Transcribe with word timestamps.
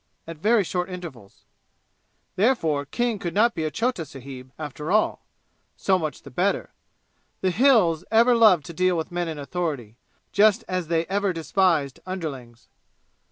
at 0.25 0.37
very 0.37 0.63
short 0.63 0.89
intervals. 0.89 1.45
Therefore 2.35 2.87
King 2.87 3.19
could 3.19 3.35
not 3.35 3.53
be 3.53 3.65
a 3.65 3.69
chota 3.69 4.03
sahib 4.03 4.51
after 4.57 4.91
all. 4.91 5.27
So 5.77 5.99
much 5.99 6.23
the 6.23 6.31
better. 6.31 6.71
The 7.41 7.51
"Hills" 7.51 8.03
ever 8.09 8.33
loved 8.33 8.65
to 8.65 8.73
deal 8.73 8.97
with 8.97 9.11
men 9.11 9.27
in 9.27 9.37
authority, 9.37 9.97
just 10.31 10.63
as 10.67 10.87
they 10.87 11.05
ever 11.05 11.33
despised 11.33 11.99
underlings. 12.07 12.67